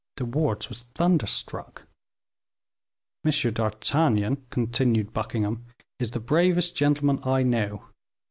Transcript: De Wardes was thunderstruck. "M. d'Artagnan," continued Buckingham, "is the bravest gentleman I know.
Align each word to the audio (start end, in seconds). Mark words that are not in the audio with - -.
De 0.15 0.25
Wardes 0.25 0.67
was 0.67 0.85
thunderstruck. 0.95 1.83
"M. 3.23 3.29
d'Artagnan," 3.53 4.43
continued 4.49 5.13
Buckingham, 5.13 5.67
"is 5.99 6.09
the 6.09 6.19
bravest 6.19 6.75
gentleman 6.75 7.19
I 7.23 7.43
know. 7.43 7.85